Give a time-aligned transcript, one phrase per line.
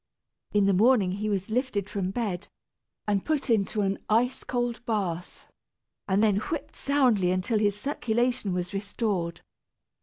[0.51, 2.47] In the morning he was lifted from bed,
[3.07, 5.45] and put into an ice cold bath,
[6.07, 9.41] and then whipped soundly until his circulation was restored.